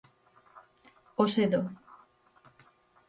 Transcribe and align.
Osedo. 1.23 1.61